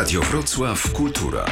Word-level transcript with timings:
Radio 0.00 0.20
Wrocław 0.20 0.92
Kultura. 0.92 1.46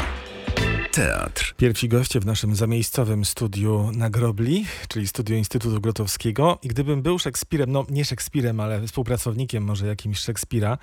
Teatr. 0.92 1.54
Pierwsi 1.56 1.88
goście 1.88 2.20
w 2.20 2.26
naszym 2.26 2.56
zamiejscowym 2.56 3.24
studiu 3.24 3.90
na 3.92 4.10
Grobli, 4.10 4.66
czyli 4.88 5.08
studiu 5.08 5.36
Instytutu 5.36 5.80
Grotowskiego. 5.80 6.58
I 6.62 6.68
gdybym 6.68 7.02
był 7.02 7.18
Szekspirem, 7.18 7.72
no 7.72 7.86
nie 7.90 8.04
Szekspirem, 8.04 8.60
ale 8.60 8.86
współpracownikiem 8.86 9.64
może 9.64 9.86
jakimś 9.86 10.18
Szekspira, 10.18 10.78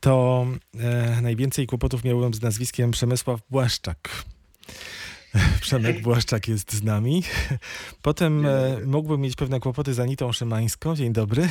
to 0.00 0.46
e, 0.78 1.20
najwięcej 1.22 1.66
kłopotów 1.66 2.04
miałbym 2.04 2.34
z 2.34 2.42
nazwiskiem 2.42 2.90
Przemysław 2.90 3.40
Błaszczak. 3.50 4.24
Przemek 5.60 6.02
Błaszczak 6.02 6.48
jest 6.48 6.72
z 6.72 6.82
nami. 6.82 7.22
Potem 8.02 8.46
e, 8.46 8.78
mógłbym 8.86 9.20
mieć 9.20 9.36
pewne 9.36 9.60
kłopoty 9.60 9.94
z 9.94 10.00
Anitą 10.00 10.32
Szymańską. 10.32 10.96
Dzień 10.96 11.12
dobry. 11.12 11.42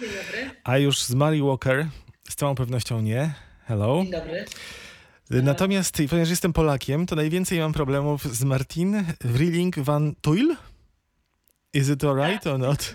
Dzień 0.00 0.08
dobry. 0.08 0.50
A 0.64 0.78
już 0.78 1.02
z 1.02 1.14
Mary 1.14 1.42
Walker 1.42 1.86
z 2.28 2.34
całą 2.34 2.54
pewnością 2.54 3.00
nie. 3.00 3.49
Hello. 3.70 4.02
Dzień 4.02 4.10
dobry. 4.12 4.44
Natomiast, 5.30 5.96
ponieważ 6.10 6.30
jestem 6.30 6.52
Polakiem, 6.52 7.06
to 7.06 7.16
najwięcej 7.16 7.58
mam 7.58 7.72
problemów 7.72 8.24
z 8.24 8.44
Martin 8.44 9.04
Wrilling 9.20 9.78
van 9.78 10.14
Tuyl. 10.20 10.56
Is 11.72 11.88
it 11.88 12.04
alright 12.04 12.46
or 12.46 12.58
not? 12.58 12.94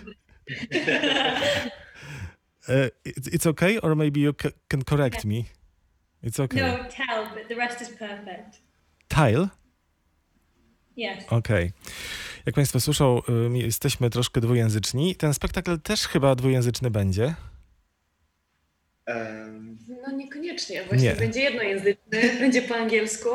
uh, 2.68 2.88
it's, 3.06 3.46
okay, 3.46 3.80
or 3.80 3.96
maybe 3.96 4.20
you 4.20 4.34
ca- 4.34 4.50
can 4.68 4.84
correct 4.84 5.24
me. 5.24 5.34
It's 6.22 6.40
okay. 6.40 6.60
No, 6.62 6.76
tell, 6.76 7.26
but 7.34 7.48
the 7.48 7.54
rest 7.54 7.82
is 7.82 7.88
perfect. 7.88 8.62
Tile? 9.08 9.48
Yes. 10.96 11.24
Okej. 11.30 11.72
Jak 12.46 12.54
Państwo 12.54 12.80
słyszą, 12.80 13.22
ym, 13.28 13.56
jesteśmy 13.56 14.10
troszkę 14.10 14.40
dwujęzyczni. 14.40 15.14
Ten 15.14 15.34
spektakl 15.34 15.78
też 15.80 16.08
chyba 16.08 16.34
dwujęzyczny 16.34 16.90
będzie. 16.90 17.34
Em, 19.06 19.78
No 20.06 20.16
niekoniecznie, 20.16 20.84
właśnie 20.84 21.08
Nie. 21.08 21.14
będzie 21.14 21.40
jednojęzyczny, 21.40 22.20
będzie 22.40 22.62
po 22.62 22.74
angielsku 22.74 23.30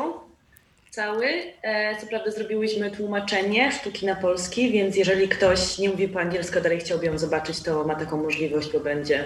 cały. 0.90 1.26
E, 1.62 1.96
co 2.00 2.06
prawda 2.06 2.30
zrobiłyśmy 2.30 2.90
tłumaczenie 2.90 3.72
sztuki 3.72 4.06
na 4.06 4.16
polski, 4.16 4.72
więc 4.72 4.96
jeżeli 4.96 5.28
ktoś 5.28 5.78
nie 5.78 5.88
mówi 5.88 6.08
po 6.08 6.20
angielsku, 6.20 6.58
a 6.58 6.60
dalej 6.60 6.80
chciałby 6.80 7.06
ją 7.06 7.18
zobaczyć, 7.18 7.62
to 7.62 7.84
ma 7.84 7.94
taką 7.94 8.22
możliwość, 8.22 8.72
bo 8.72 8.80
będzie 8.80 9.24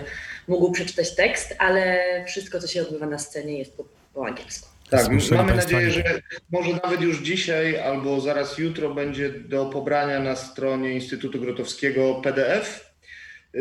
mógł 0.48 0.72
przeczytać 0.72 1.14
tekst, 1.14 1.56
ale 1.58 2.02
wszystko, 2.26 2.60
co 2.60 2.66
się 2.66 2.82
odbywa 2.82 3.06
na 3.06 3.18
scenie 3.18 3.58
jest 3.58 3.76
po, 3.76 3.84
po 4.14 4.26
angielsku. 4.26 4.68
Tak, 4.90 5.04
Słyszeli 5.04 5.36
mamy 5.36 5.52
państwo 5.52 5.72
nadzieję, 5.72 5.92
że 5.92 6.20
może 6.50 6.70
nawet 6.84 7.00
już 7.00 7.22
dzisiaj 7.22 7.78
albo 7.78 8.20
zaraz 8.20 8.58
jutro 8.58 8.94
będzie 8.94 9.30
do 9.30 9.66
pobrania 9.66 10.20
na 10.20 10.36
stronie 10.36 10.92
Instytutu 10.92 11.40
Grotowskiego 11.40 12.14
PDF 12.14 12.85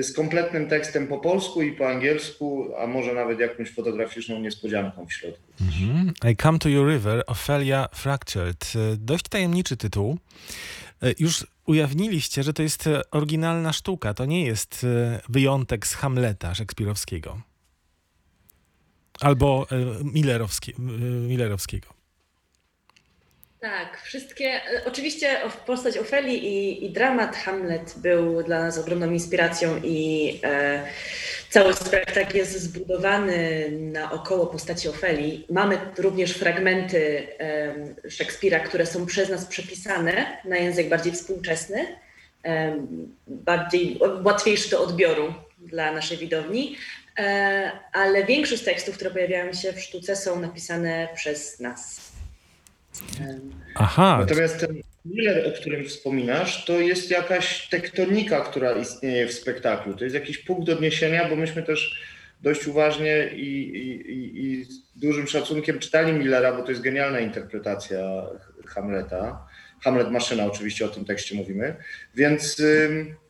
z 0.01 0.13
kompletnym 0.13 0.69
tekstem 0.69 1.07
po 1.07 1.17
polsku 1.17 1.61
i 1.61 1.71
po 1.71 1.89
angielsku, 1.89 2.67
a 2.79 2.87
może 2.87 3.13
nawet 3.13 3.39
jakąś 3.39 3.71
fotograficzną 3.71 4.39
niespodzianką 4.39 5.05
w 5.05 5.13
środku. 5.13 5.43
Mhm. 5.61 6.13
I 6.31 6.35
Come 6.35 6.59
to 6.59 6.69
Your 6.69 6.89
River, 6.89 7.23
Ophelia 7.27 7.87
Fractured. 7.93 8.73
E, 8.75 8.97
Dość 8.97 9.27
tajemniczy 9.29 9.77
tytuł. 9.77 10.17
E, 11.03 11.13
Już 11.19 11.47
ujawniliście, 11.65 12.43
że 12.43 12.53
to 12.53 12.63
jest 12.63 12.87
e, 12.87 13.11
oryginalna 13.11 13.73
sztuka, 13.73 14.13
to 14.13 14.25
nie 14.25 14.45
jest 14.45 14.85
wyjątek 15.29 15.87
z 15.87 15.93
Hamleta 15.93 16.55
szekspirowskiego. 16.55 17.41
Albo 19.19 19.67
Millerowski, 20.03 20.73
Millerowskiego. 21.27 21.94
Tak, 23.59 24.01
wszystkie. 24.01 24.45
e, 24.45 24.85
Oczywiście 24.85 25.37
postać 25.65 25.97
Ofeli 25.97 26.45
i, 26.45 26.85
i 26.85 26.89
dramat 26.89 27.35
Hamlet 27.35 27.93
był 27.97 28.43
dla 28.43 28.59
nas 28.59 28.77
ogromną 28.77 29.11
inspiracją 29.11 29.81
i 29.83 30.39
e, 30.43 30.83
cały 31.49 31.73
spektakl 31.73 32.37
jest 32.37 32.59
zbudowany 32.59 33.67
naokoło 33.71 34.47
postaci 34.47 34.89
Ofeli. 34.89 35.45
Mamy 35.49 35.77
również 35.97 36.31
fragmenty 36.31 37.27
e, 37.39 38.09
Szekspira, 38.09 38.59
które 38.59 38.85
są 38.85 39.05
przez 39.05 39.29
nas 39.29 39.45
przepisane 39.45 40.37
na 40.45 40.57
język 40.57 40.89
bardziej 40.89 41.13
współczesny, 41.13 41.87
e, 42.45 42.75
bardziej 43.27 43.99
łatwiejszy 44.23 44.69
do 44.69 44.83
odbioru 44.83 45.33
dla 45.59 45.91
naszej 45.91 46.17
widowni. 46.17 46.77
E, 47.19 47.71
ale 47.93 48.23
większość 48.23 48.63
tekstów, 48.63 48.95
które 48.95 49.11
pojawiają 49.11 49.53
się 49.53 49.73
w 49.73 49.81
sztuce, 49.81 50.15
są 50.15 50.39
napisane 50.39 51.07
przez 51.15 51.59
nas. 51.59 52.14
Aha, 53.75 54.17
Natomiast 54.19 54.59
ten 54.59 54.81
Miller, 55.05 55.47
o 55.47 55.51
którym 55.51 55.85
wspominasz, 55.85 56.65
to 56.65 56.79
jest 56.79 57.11
jakaś 57.11 57.69
tektonika, 57.69 58.41
która 58.41 58.71
istnieje 58.71 59.27
w 59.27 59.33
spektaklu. 59.33 59.93
To 59.93 60.03
jest 60.03 60.15
jakiś 60.15 60.37
punkt 60.37 60.69
odniesienia, 60.69 61.29
bo 61.29 61.35
myśmy 61.35 61.63
też 61.63 62.01
dość 62.41 62.67
uważnie 62.67 63.29
i, 63.35 63.77
i, 63.77 64.45
i, 64.45 64.65
z 64.65 64.99
dużym 64.99 65.27
szacunkiem 65.27 65.79
czytali 65.79 66.13
Millera, 66.13 66.53
bo 66.53 66.63
to 66.63 66.69
jest 66.69 66.81
genialna 66.81 67.19
interpretacja 67.19 67.99
Hamleta. 68.65 69.47
Hamlet 69.83 70.11
Maszyna, 70.11 70.45
oczywiście 70.45 70.85
o 70.85 70.89
tym 70.89 71.05
tekście 71.05 71.35
mówimy. 71.35 71.75
Więc 72.15 72.61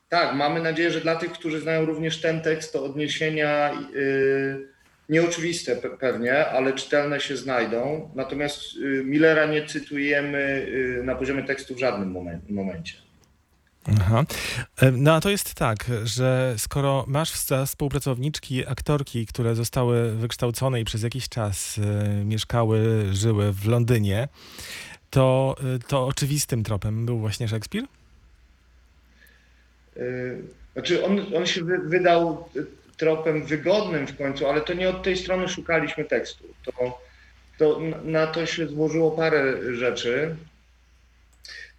tak, 0.09 0.35
mamy 0.35 0.61
nadzieję, 0.61 0.91
że 0.91 1.01
dla 1.01 1.15
tych, 1.15 1.31
którzy 1.31 1.61
znają 1.61 1.85
również 1.85 2.21
ten 2.21 2.41
tekst, 2.41 2.73
to 2.73 2.83
odniesienia 2.83 3.73
y, 3.95 4.74
nieoczywiste 5.09 5.75
pe- 5.75 5.97
pewnie, 5.97 6.47
ale 6.47 6.73
czytelne 6.73 7.19
się 7.19 7.37
znajdą. 7.37 8.09
Natomiast 8.15 8.61
y, 8.75 9.03
Millera 9.05 9.45
nie 9.45 9.65
cytujemy 9.65 10.37
y, 10.99 11.03
na 11.03 11.15
poziomie 11.15 11.43
tekstu 11.43 11.75
w 11.75 11.79
żadnym 11.79 12.13
momen- 12.13 12.39
momencie. 12.49 12.93
Aha. 13.99 14.23
E, 14.81 14.91
No 14.91 15.13
a 15.15 15.21
to 15.21 15.29
jest 15.29 15.53
tak, 15.53 15.85
że 16.03 16.53
skoro 16.57 17.05
masz 17.07 17.31
współpracowniczki, 17.65 18.67
aktorki, 18.67 19.25
które 19.25 19.55
zostały 19.55 20.11
wykształcone 20.11 20.81
i 20.81 20.85
przez 20.85 21.03
jakiś 21.03 21.29
czas 21.29 21.77
e, 21.77 22.25
mieszkały, 22.25 23.05
żyły 23.11 23.53
w 23.53 23.67
Londynie, 23.67 24.27
to, 25.09 25.55
to 25.87 26.05
oczywistym 26.07 26.63
tropem 26.63 27.05
był 27.05 27.19
właśnie 27.19 27.47
Szekspir? 27.47 27.83
Y, 29.97 30.41
Znaczy 30.73 31.05
on, 31.05 31.19
on 31.35 31.45
się 31.45 31.63
wy, 31.63 31.77
wydał 31.79 32.49
y, 32.55 32.65
tropem 32.97 33.45
wygodnym 33.45 34.07
w 34.07 34.17
końcu, 34.17 34.47
ale 34.47 34.61
to 34.61 34.73
nie 34.73 34.89
od 34.89 35.03
tej 35.03 35.17
strony 35.17 35.47
szukaliśmy 35.49 36.05
tekstu. 36.05 36.43
To, 36.65 37.01
to 37.57 37.79
na- 38.03 38.27
to 38.27 38.45
się 38.45 38.67
złożyło 38.67 39.11
parę 39.11 39.75
rzeczy. 39.75 40.35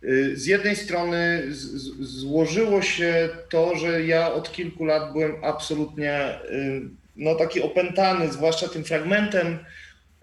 Y, 0.05 0.37
Z 0.37 0.47
jednej 0.47 0.77
strony 0.77 1.43
z, 1.49 1.57
z, 1.57 1.99
złożyło 2.21 2.83
się 2.83 3.29
to, 3.51 3.77
że 3.77 4.03
ja 4.07 4.33
od 4.33 4.53
kilku 4.53 4.85
lat 4.85 5.13
byłem 5.13 5.45
absolutnie 5.45 6.41
y, 6.51 6.83
no, 7.17 7.35
taki 7.35 7.63
opętany, 7.63 8.33
zwłaszcza 8.33 8.69
tym 8.69 8.85
fragmentem 8.85 9.59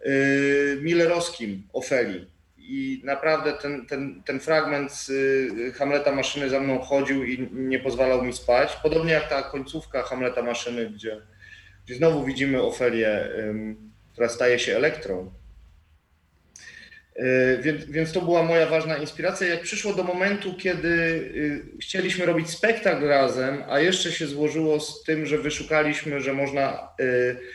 y, 0.06 0.78
millerowskim 0.82 1.64
Ofeli. 1.74 2.26
I 2.66 3.02
naprawdę 3.04 3.54
ten, 3.54 3.86
ten, 3.86 4.24
ten 4.26 4.40
fragment 4.40 4.92
z 4.92 5.10
y, 5.10 5.74
Hamleta 5.74 6.12
Maszyny 6.12 6.50
za 6.50 6.60
mną 6.60 6.80
chodził 6.80 7.24
i 7.24 7.50
nie 7.52 7.80
pozwalał 7.80 8.24
mi 8.24 8.34
spać. 8.34 8.78
Podobnie 8.84 9.14
jak 9.14 9.30
ta 9.30 9.42
końcówka 9.42 10.04
Hamleta 10.04 10.42
Maszyny, 10.42 10.90
gdzie, 10.90 11.22
gdzie 11.86 11.96
znowu 11.96 12.26
widzimy 12.26 12.62
Ofelię, 12.62 13.30
która 14.14 14.30
staje 14.30 14.60
się 14.60 14.76
elektrą. 14.76 15.34
Y, 17.20 17.60
Więc, 17.62 17.86
więc 17.86 18.12
to 18.12 18.22
była 18.22 18.44
moja 18.44 18.66
ważna 18.66 18.98
inspiracja. 18.98 19.48
Jak 19.48 19.62
przyszło 19.62 19.94
do 19.94 20.04
momentu, 20.04 20.54
kiedy 20.58 20.90
y, 20.90 21.78
chcieliśmy 21.82 22.26
robić 22.26 22.50
spektakl 22.50 23.08
razem, 23.08 23.64
a 23.70 23.80
jeszcze 23.80 24.12
się 24.12 24.28
złożyło 24.28 24.80
z 24.80 25.04
tym, 25.04 25.26
że 25.26 25.38
wyszukaliśmy, 25.38 26.22
że 26.22 26.34
można 26.34 26.90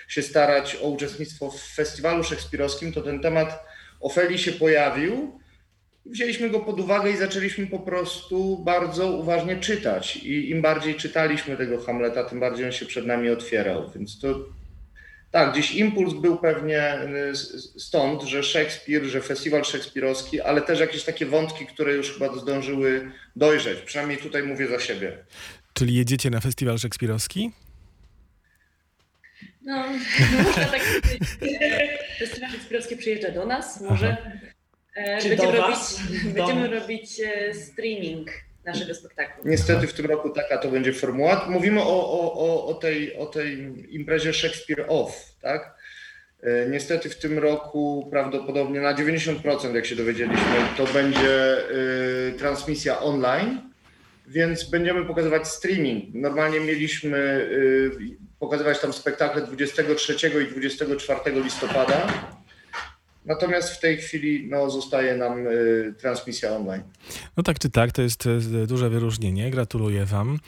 się 0.09 0.23
starać 0.23 0.77
o 0.77 0.89
uczestnictwo 0.89 1.51
w 1.51 1.63
festiwalu 1.63 2.25
szekspirowskim, 2.25 2.93
to 2.93 3.03
ten 3.03 3.21
temat 3.21 3.68
Ofeli 4.01 4.39
się 4.39 4.53
pojawił. 4.53 5.41
Wzięliśmy 6.07 6.51
go 6.51 6.61
pod 6.61 6.81
uwagę 6.81 7.11
i 7.11 7.17
zaczęliśmy 7.17 7.67
po 7.67 7.79
prostu 7.79 8.59
bardzo 8.65 9.13
uważnie 9.13 9.57
czytać. 9.57 10.17
I 10.17 10.51
im 10.51 10.63
bardziej 10.63 10.95
czytaliśmy 10.95 11.57
tego 11.57 11.79
Hamleta, 11.79 12.25
tym 12.25 12.41
bardziej 12.41 12.67
on 12.67 12.73
się 12.73 12.87
przed 12.87 13.07
nami 13.07 13.31
otwierał. 13.31 13.91
Więc 13.95 14.21
to 14.21 14.29
tak, 15.31 15.53
gdzieś 15.53 15.75
impuls 15.75 16.15
był 16.15 16.39
pewnie 16.39 16.99
y, 17.03 17.37
stąd, 17.81 18.23
że 18.23 18.43
Szekspir, 18.43 19.05
że 19.05 19.21
festiwal 19.21 19.65
szekspirowski, 19.65 20.41
ale 20.41 20.63
też 20.63 20.81
jakieś 20.81 21.05
takie 21.05 21.27
wątki, 21.27 21.67
które 21.67 21.95
już 21.95 22.13
chyba 22.13 22.37
zdążyły 22.37 23.11
dojrzeć. 23.37 23.81
Przynajmniej 23.81 24.19
tutaj 24.19 24.43
mówię 24.43 24.69
za 24.69 24.81
siebie. 24.81 25.19
Czyli 25.73 25.95
jedziecie 25.95 26.31
na 26.31 26.41
festiwal 26.41 26.79
szekspirowski? 26.79 27.51
No, 29.69 29.85
można 30.47 30.65
tak 30.65 30.81
powiedzieć. 31.03 31.29
Festiwal 32.19 32.51
Szekspirowski 32.51 32.97
przyjeżdża 32.97 33.31
do 33.31 33.47
nas, 33.47 33.81
może. 33.81 34.17
E, 34.97 35.23
Czy 35.23 35.29
będziemy 35.29 35.53
do 35.53 35.59
robić, 35.63 35.77
was? 35.77 36.01
będziemy 36.35 36.69
Do- 36.69 36.81
robić 36.81 37.21
e, 37.21 37.55
streaming 37.55 38.31
naszego 38.65 38.95
spektaklu. 38.95 39.43
Niestety 39.47 39.87
w 39.87 39.93
tym 39.93 40.07
roku 40.07 40.31
taka 40.31 40.59
to 40.59 40.69
będzie 40.71 40.93
formuła. 40.93 41.47
Mówimy 41.51 41.81
o, 41.83 42.11
o, 42.13 42.33
o, 42.35 42.67
o, 42.67 42.75
tej, 42.75 43.17
o 43.17 43.27
tej 43.27 43.75
imprezie 43.97 44.33
Shakespeare 44.33 44.85
Off, 44.89 45.37
tak? 45.43 45.75
E, 46.43 46.69
Niestety 46.69 47.09
w 47.11 47.19
tym 47.19 47.39
roku 47.39 48.09
prawdopodobnie 48.11 48.81
na 48.81 48.95
90%, 48.95 49.75
jak 49.75 49.87
się 49.87 49.97
dowiedzieliśmy, 49.97 50.57
to 50.77 50.85
będzie 50.87 51.57
y, 51.71 52.33
transmisja 52.39 53.01
online, 53.01 53.61
więc 54.27 54.71
będziemy 54.71 55.05
pokazywać 55.05 55.49
streaming. 55.49 56.15
Normalnie 56.15 56.61
mieliśmy 56.61 57.17
y, 57.19 58.28
pokazywać 58.39 58.81
tam 58.81 58.93
spektakle 58.93 59.43
23 59.43 60.15
i 60.43 60.53
24 60.53 61.43
listopada. 61.43 62.07
Natomiast 63.25 63.71
w 63.71 63.81
tej 63.81 63.97
chwili 63.97 64.49
no, 64.51 64.71
zostaje 64.71 65.17
nam 65.17 65.47
y, 65.47 65.95
transmisja 66.01 66.51
online. 66.51 66.83
No 67.37 67.43
tak 67.43 67.59
czy 67.59 67.71
tak, 67.71 67.93
to 67.93 68.03
jest 68.03 68.25
e, 68.27 68.67
duże 68.67 68.91
wyróżnienie. 68.91 69.51
Gratuluję 69.51 70.05
Wam. 70.05 70.39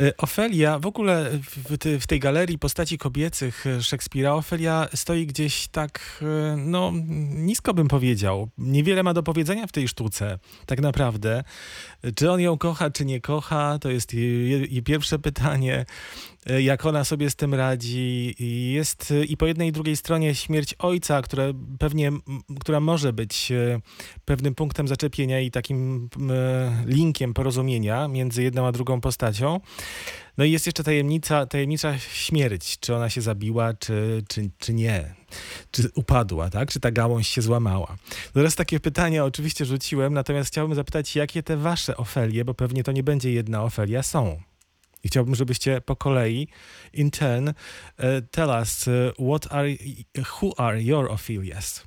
E, 0.00 0.16
Ofelia, 0.16 0.78
w 0.78 0.86
ogóle 0.86 1.30
w, 1.42 1.78
te- 1.78 2.00
w 2.00 2.06
tej 2.06 2.20
galerii 2.20 2.58
postaci 2.58 2.98
kobiecych 2.98 3.66
e, 3.66 3.82
Szekspira, 3.82 4.34
Ofelia 4.34 4.88
stoi 4.94 5.26
gdzieś 5.26 5.68
tak, 5.68 6.20
e, 6.22 6.56
no 6.56 6.92
nisko 7.34 7.74
bym 7.74 7.88
powiedział. 7.88 8.48
Niewiele 8.58 9.02
ma 9.02 9.14
do 9.14 9.22
powiedzenia 9.22 9.66
w 9.66 9.72
tej 9.72 9.88
sztuce, 9.88 10.38
tak 10.66 10.80
naprawdę. 10.80 11.44
Czy 12.14 12.30
on 12.30 12.40
ją 12.40 12.58
kocha, 12.58 12.90
czy 12.90 13.04
nie 13.04 13.20
kocha, 13.20 13.78
to 13.78 13.90
jest 13.90 14.14
jej, 14.14 14.50
jej 14.50 14.82
pierwsze 14.82 15.18
pytanie. 15.18 15.84
Jak 16.58 16.86
ona 16.86 17.04
sobie 17.04 17.30
z 17.30 17.36
tym 17.36 17.54
radzi. 17.54 18.34
Jest 18.72 19.14
i 19.28 19.36
po 19.36 19.46
jednej 19.46 19.68
i 19.68 19.72
drugiej 19.72 19.96
stronie 19.96 20.34
śmierć 20.34 20.74
ojca, 20.78 21.22
która 21.22 21.44
pewnie, 21.78 22.12
która 22.60 22.80
może 22.80 23.12
być 23.12 23.52
pewnym 24.24 24.54
punktem 24.54 24.88
zaczepienia 24.88 25.40
i 25.40 25.50
takim 25.50 26.08
linkiem 26.86 27.34
porozumienia 27.34 28.08
między 28.08 28.42
jedną 28.42 28.66
a 28.66 28.72
drugą 28.72 29.00
postacią. 29.00 29.60
No 30.38 30.44
i 30.44 30.50
jest 30.50 30.66
jeszcze 30.66 30.84
tajemnica, 30.84 31.46
tajemnicza 31.46 31.98
śmierć. 31.98 32.78
Czy 32.80 32.94
ona 32.94 33.10
się 33.10 33.20
zabiła, 33.20 33.74
czy, 33.74 34.22
czy, 34.28 34.50
czy 34.58 34.74
nie. 34.74 35.14
Czy 35.70 35.90
upadła, 35.94 36.50
tak? 36.50 36.72
Czy 36.72 36.80
ta 36.80 36.90
gałąź 36.90 37.28
się 37.28 37.42
złamała. 37.42 37.96
Teraz 38.34 38.54
takie 38.54 38.80
pytania 38.80 39.24
oczywiście 39.24 39.64
rzuciłem, 39.64 40.14
natomiast 40.14 40.50
chciałbym 40.50 40.74
zapytać, 40.74 41.16
jakie 41.16 41.42
te 41.42 41.56
wasze 41.56 41.96
Ofelie, 41.96 42.44
bo 42.44 42.54
pewnie 42.54 42.84
to 42.84 42.92
nie 42.92 43.02
będzie 43.02 43.32
jedna 43.32 43.62
Ofelia, 43.62 44.02
są. 44.02 44.42
I 45.04 45.08
chciałbym, 45.08 45.34
żebyście 45.34 45.80
po 45.80 45.96
kolei, 45.96 46.48
in 46.92 47.10
turn, 47.10 47.48
uh, 47.48 47.54
tell 48.30 48.48
us 48.48 48.88
uh, 48.88 49.28
what 49.28 49.52
are, 49.52 49.68
who 50.40 50.60
are 50.60 50.82
your 50.82 51.10
Ophelias? 51.10 51.86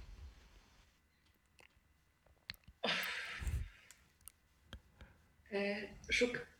E, 5.54 5.76
Szuk... 6.10 6.51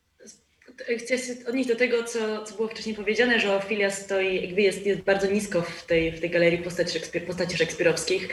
Chcę 0.98 1.18
się 1.18 1.32
odnieść 1.48 1.68
do 1.68 1.76
tego, 1.76 2.04
co, 2.04 2.44
co 2.44 2.54
było 2.54 2.68
wcześniej 2.68 2.94
powiedziane, 2.94 3.40
że 3.40 3.56
Ofilia 3.56 3.90
stoi, 3.90 4.42
jakby 4.42 4.62
jest, 4.62 4.86
jest 4.86 5.00
bardzo 5.00 5.26
nisko 5.26 5.62
w 5.62 5.86
tej, 5.86 6.12
w 6.12 6.20
tej 6.20 6.30
galerii 6.30 6.58
postaci, 6.58 6.92
Szekspir, 6.92 7.26
postaci 7.26 7.56
szekspirowskich. 7.56 8.28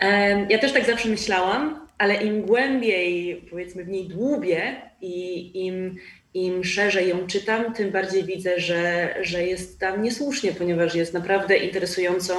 Em, 0.00 0.46
ja 0.50 0.58
też 0.58 0.72
tak 0.72 0.86
zawsze 0.86 1.08
myślałam, 1.08 1.88
ale 1.98 2.14
im 2.14 2.42
głębiej, 2.42 3.36
powiedzmy, 3.50 3.84
w 3.84 3.88
niej 3.88 4.08
dłubię 4.08 4.76
i 5.00 5.66
im, 5.66 5.96
im 6.34 6.64
szerzej 6.64 7.08
ją 7.08 7.26
czytam, 7.26 7.74
tym 7.74 7.90
bardziej 7.90 8.24
widzę, 8.24 8.60
że, 8.60 9.14
że 9.22 9.42
jest 9.42 9.80
tam 9.80 10.02
niesłusznie, 10.02 10.52
ponieważ 10.52 10.94
jest 10.94 11.14
naprawdę 11.14 11.56
interesującą 11.56 12.34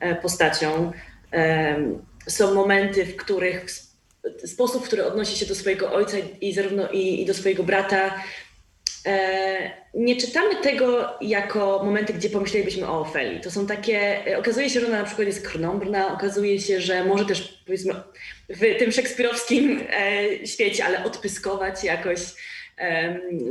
e, 0.00 0.14
postacią. 0.14 0.92
Em, 1.30 2.02
Są 2.28 2.54
momenty, 2.54 3.04
w 3.04 3.16
których 3.16 3.66
sposób, 4.44 4.84
w 4.84 4.86
który 4.86 5.04
odnosi 5.04 5.36
się 5.38 5.46
do 5.46 5.54
swojego 5.54 5.92
ojca 5.92 6.16
i 6.40 6.52
zarówno 6.52 6.88
i, 6.88 7.22
i 7.22 7.26
do 7.26 7.34
swojego 7.34 7.62
brata, 7.62 8.14
nie 9.94 10.16
czytamy 10.16 10.56
tego 10.62 11.08
jako 11.20 11.82
momenty, 11.84 12.12
gdzie 12.12 12.30
pomyślelibyśmy 12.30 12.88
o 12.88 13.00
Ofeli. 13.00 13.40
To 13.40 13.50
są 13.50 13.66
takie, 13.66 14.26
e, 14.26 14.38
okazuje 14.38 14.70
się, 14.70 14.80
że 14.80 14.86
ona 14.86 14.98
na 14.98 15.04
przykład 15.04 15.26
jest 15.26 15.48
krnąbrna, 15.48 16.14
okazuje 16.14 16.60
się, 16.60 16.80
że 16.80 17.04
może 17.04 17.24
też 17.24 17.62
powiedzmy 17.66 17.94
w 18.48 18.78
tym 18.78 18.92
szekspirowskim 18.92 19.80
e, 19.90 20.46
świecie, 20.46 20.84
ale 20.84 21.04
odpyskować 21.04 21.84
jakoś 21.84 22.20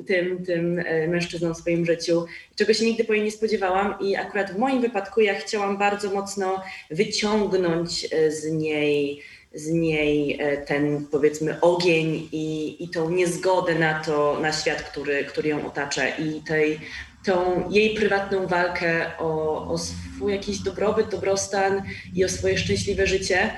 tym, 0.08 0.46
tym 0.46 0.80
e, 0.80 1.08
mężczyznom 1.08 1.54
w 1.54 1.58
swoim 1.58 1.86
życiu, 1.86 2.26
czego 2.56 2.74
się 2.74 2.86
nigdy 2.86 3.04
po 3.04 3.14
niej 3.14 3.24
nie 3.24 3.32
spodziewałam 3.32 3.96
i 4.02 4.16
akurat 4.16 4.52
w 4.52 4.58
moim 4.58 4.82
wypadku 4.82 5.22
ja 5.22 5.36
chciałam 5.36 5.78
bardzo 5.78 6.10
mocno 6.12 6.64
wyciągnąć 6.92 8.08
e, 8.12 8.32
z 8.32 8.52
niej 8.52 9.22
z 9.54 9.68
niej 9.68 10.38
e, 10.42 10.58
ten 10.58 11.08
powiedzmy 11.12 11.62
ogień 11.62 12.30
i, 12.32 12.78
i 12.84 12.90
tą 12.90 13.10
niezgodę 13.10 13.76
na 13.76 14.04
to, 14.04 14.40
na 14.42 14.54
świat, 14.54 14.82
który, 14.82 15.26
który 15.26 15.50
ją 15.50 15.68
otacza 15.68 16.10
i 16.10 16.42
tej, 16.42 16.80
tą 17.26 17.70
jej 17.70 17.96
prywatną 17.96 18.48
walkę 18.48 19.18
o, 19.18 19.64
o 19.68 19.78
swój 19.78 20.32
jakiś 20.32 20.60
dobrobyt, 20.60 21.10
dobrostan 21.10 21.84
i 22.16 22.26
o 22.26 22.30
swoje 22.30 22.58
szczęśliwe 22.58 23.08
życie. 23.08 23.56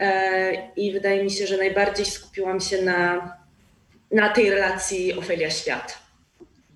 E, 0.00 0.72
I 0.76 0.92
wydaje 0.92 1.24
mi 1.24 1.30
się, 1.30 1.46
że 1.46 1.56
najbardziej 1.56 2.06
skupiłam 2.06 2.60
się 2.60 2.82
na, 2.82 3.32
na 4.10 4.28
tej 4.28 4.50
relacji 4.50 5.14
Ofelia-świat. 5.14 5.98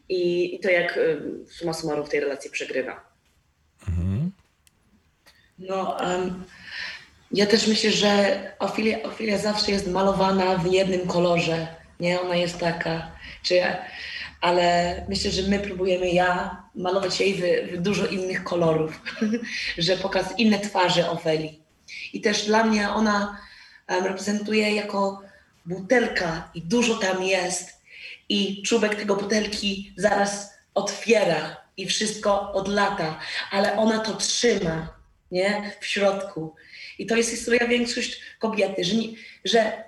I, 0.09 0.55
I 0.55 0.61
to 0.61 0.71
jak 0.71 0.97
e, 0.97 1.01
suma 1.51 1.73
summarum 1.73 2.07
w 2.07 2.09
tej 2.09 2.21
relacji 2.21 2.51
przegrywa. 2.51 3.09
No, 5.59 6.01
em, 6.01 6.45
ja 7.33 7.47
też 7.47 7.67
myślę, 7.67 7.91
że 7.91 8.41
Ofilia, 8.59 9.03
Ofilia 9.03 9.39
zawsze 9.39 9.73
jest 9.73 9.87
malowana 9.87 10.59
w 10.59 10.73
jednym 10.73 11.07
kolorze. 11.07 11.67
Nie, 12.01 12.21
ona 12.21 12.37
jest 12.37 12.59
taka, 12.59 13.13
czy 13.43 13.63
ale 14.41 14.95
myślę, 15.09 15.31
że 15.31 15.43
my 15.43 15.59
próbujemy 15.59 16.11
ja 16.11 16.63
malować 16.75 17.21
jej 17.21 17.35
w, 17.35 17.73
w 17.73 17.83
dużo 17.83 18.07
innych 18.07 18.45
kolorów, 18.45 19.01
że 19.79 19.97
pokaz 19.97 20.39
inne 20.39 20.59
twarze 20.59 21.11
Ofeli. 21.11 21.63
I 22.13 22.21
też 22.21 22.47
dla 22.47 22.65
mnie 22.65 22.91
ona 22.91 23.39
em, 23.87 24.05
reprezentuje 24.05 24.75
jako 24.75 25.23
butelka 25.67 26.51
i 26.55 26.63
dużo 26.63 26.95
tam 26.95 27.23
jest 27.23 27.83
i 28.29 28.63
czubek 28.63 28.95
tego 28.95 29.17
butelki 29.17 29.93
zaraz 29.97 30.55
otwiera 30.75 31.57
i 31.77 31.87
wszystko 31.87 32.53
odlata, 32.53 33.19
ale 33.51 33.77
ona 33.77 33.99
to 33.99 34.17
trzyma, 34.17 34.89
nie, 35.31 35.73
w 35.81 35.87
środku. 35.87 36.55
I 36.99 37.07
to 37.07 37.17
jest 37.17 37.31
historia 37.31 37.67
większość 37.67 38.21
kobiety, 38.39 38.85
że 38.85 38.95
nie, 38.95 39.09
że 39.45 39.85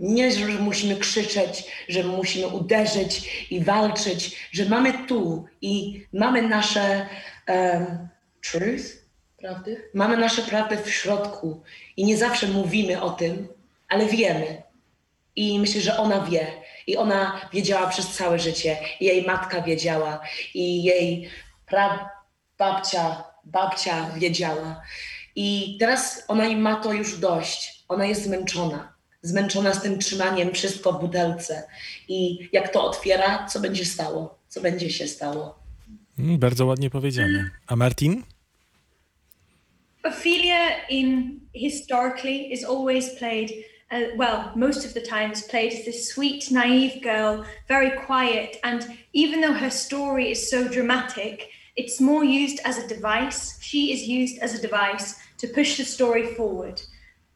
nie, 0.00 0.32
że 0.32 0.46
musimy 0.46 0.96
krzyczeć, 0.96 1.64
że 1.88 2.04
musimy 2.04 2.46
uderzyć 2.46 3.46
i 3.50 3.64
walczyć, 3.64 4.48
że 4.52 4.64
mamy 4.64 5.06
tu 5.06 5.46
i 5.60 6.04
mamy 6.12 6.42
nasze 6.42 7.06
um, 7.48 8.08
truth, 8.42 8.84
prawdy? 9.36 9.90
Mamy 9.94 10.16
nasze 10.16 10.42
prawdy 10.42 10.76
w 10.76 10.90
środku 10.90 11.62
i 11.96 12.04
nie 12.04 12.16
zawsze 12.16 12.48
mówimy 12.48 13.02
o 13.02 13.10
tym, 13.10 13.48
ale 13.88 14.06
wiemy. 14.06 14.62
I 15.36 15.58
myślę, 15.58 15.80
że 15.80 15.96
ona 15.96 16.20
wie. 16.20 16.46
I 16.86 16.96
ona 16.96 17.40
wiedziała 17.52 17.86
przez 17.86 18.08
całe 18.08 18.38
życie. 18.38 18.76
I 19.00 19.04
jej 19.04 19.26
matka 19.26 19.62
wiedziała. 19.62 20.20
I 20.54 20.82
jej 20.82 21.30
prababcia, 21.66 23.24
babcia 23.44 24.10
wiedziała. 24.16 24.82
I 25.36 25.76
teraz 25.80 26.24
ona 26.28 26.46
im 26.46 26.60
ma 26.60 26.76
to 26.76 26.92
już 26.92 27.18
dość. 27.18 27.84
Ona 27.88 28.06
jest 28.06 28.24
zmęczona. 28.24 28.94
Zmęczona 29.22 29.74
z 29.74 29.82
tym 29.82 29.98
trzymaniem 29.98 30.54
wszystko 30.54 30.92
w 30.92 31.00
butelce. 31.00 31.62
I 32.08 32.48
jak 32.52 32.72
to 32.72 32.84
otwiera, 32.84 33.46
co 33.46 33.60
będzie 33.60 33.84
stało? 33.84 34.38
Co 34.48 34.60
będzie 34.60 34.90
się 34.90 35.08
stało? 35.08 35.58
Mm, 36.18 36.38
bardzo 36.38 36.66
ładnie 36.66 36.90
powiedziane. 36.90 37.50
A 37.66 37.76
Martin? 37.76 38.22
Ophelia, 40.02 40.86
in 40.88 41.40
historically, 41.54 42.52
is 42.52 42.64
always 42.64 43.10
played. 43.18 43.50
Uh, 43.92 44.16
well, 44.16 44.52
most 44.56 44.86
of 44.86 44.94
the 44.94 45.00
time 45.00 45.32
is 45.32 45.42
played 45.42 45.72
as 45.72 45.84
this 45.84 46.08
sweet, 46.08 46.50
naive 46.50 47.02
girl, 47.02 47.44
very 47.68 47.90
quiet, 48.06 48.58
and 48.62 48.88
even 49.12 49.40
though 49.40 49.58
her 49.60 49.70
story 49.70 50.30
is 50.30 50.50
so 50.50 50.68
dramatic, 50.68 51.50
it's 51.76 52.00
more 52.00 52.24
used 52.24 52.60
as 52.64 52.78
a 52.78 52.86
device. 52.86 53.58
She 53.60 53.92
is 53.92 54.02
used 54.02 54.38
as 54.38 54.54
a 54.54 54.62
device 54.62 55.18
to 55.38 55.48
push 55.48 55.76
the 55.76 55.84
story 55.84 56.34
forward. 56.34 56.82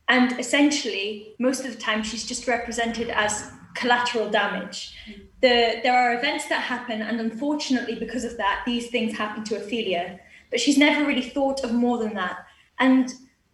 And 0.08 0.38
essentially, 0.38 1.34
most 1.38 1.64
of 1.64 1.72
the 1.72 1.80
time, 1.80 2.02
she's 2.02 2.26
just 2.26 2.46
represented 2.46 3.08
as 3.10 3.50
collateral 3.74 4.30
damage. 4.30 4.94
The, 5.40 5.80
there 5.82 5.96
are 5.96 6.14
events 6.14 6.48
that 6.48 6.62
happen, 6.62 7.02
and 7.02 7.20
unfortunately, 7.20 7.96
because 7.96 8.24
of 8.24 8.36
that, 8.36 8.62
these 8.66 8.88
things 8.88 9.16
happen 9.16 9.44
to 9.44 9.56
Ophelia. 9.56 10.20
But 10.50 10.60
she's 10.60 10.78
never 10.78 11.06
really 11.06 11.28
thought 11.28 11.64
of 11.64 11.72
more 11.72 11.98
than 11.98 12.14
that. 12.14 12.46
And 12.78 13.12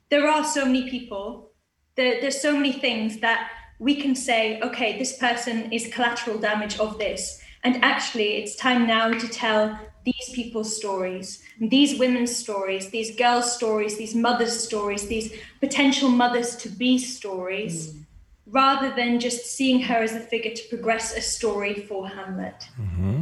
there 0.08 0.28
are 0.28 0.44
so 0.44 0.64
many 0.64 0.90
people, 0.90 1.52
there, 1.96 2.20
there's 2.20 2.40
so 2.40 2.54
many 2.54 2.72
things 2.72 3.18
that 3.20 3.50
we 3.78 3.94
can 3.94 4.14
say, 4.14 4.60
okay, 4.60 4.98
this 4.98 5.16
person 5.16 5.72
is 5.72 5.92
collateral 5.92 6.38
damage 6.38 6.78
of 6.78 6.98
this. 6.98 7.40
And 7.62 7.82
actually, 7.84 8.36
it's 8.36 8.56
time 8.56 8.86
now 8.86 9.10
to 9.12 9.28
tell 9.28 9.78
these 10.12 10.30
people's 10.34 10.74
stories, 10.76 11.42
these 11.60 11.98
women's 11.98 12.34
stories, 12.34 12.90
these 12.90 13.14
girls' 13.16 13.52
stories, 13.52 13.96
these 13.98 14.14
mothers' 14.14 14.62
stories, 14.62 15.06
these 15.08 15.32
potential 15.60 16.08
mothers 16.08 16.56
to 16.56 16.68
be 16.68 16.98
stories, 16.98 17.92
mm. 17.92 18.04
rather 18.46 18.94
than 18.94 19.20
just 19.20 19.46
seeing 19.46 19.80
her 19.82 19.96
as 19.96 20.14
a 20.14 20.20
figure 20.20 20.54
to 20.54 20.68
progress 20.68 21.16
a 21.16 21.20
story 21.20 21.74
for 21.74 22.08
Hamlet. 22.08 22.68
Mm-hmm. 22.80 23.19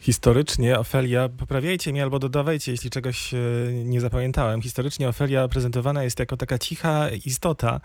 Historycznie 0.00 0.78
Ofelia, 0.78 1.28
poprawiajcie 1.28 1.92
mnie 1.92 2.02
albo 2.02 2.18
dodawajcie, 2.18 2.72
jeśli 2.72 2.90
czegoś 2.90 3.34
e, 3.34 3.38
nie 3.84 4.00
zapamiętałem. 4.00 4.62
Historycznie 4.62 5.08
Ofelia 5.08 5.48
prezentowana 5.48 6.04
jest 6.04 6.18
jako 6.18 6.36
taka 6.36 6.58
cicha 6.58 7.10
istota, 7.10 7.80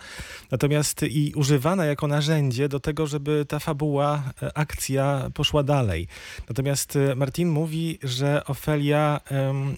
natomiast 0.52 1.04
i 1.04 1.34
używana 1.36 1.86
jako 1.86 2.08
narzędzie 2.08 2.70
do 2.70 2.80
tego, 2.80 3.08
żeby 3.08 3.46
ta 3.48 3.60
fabuła, 3.60 4.24
e, 4.44 4.58
akcja 4.58 5.30
poszła 5.34 5.64
dalej. 5.64 6.08
Natomiast 6.50 6.96
e, 6.96 7.16
Martin 7.16 7.50
mówi, 7.50 8.00
że 8.04 8.46
Ofelia 8.46 9.20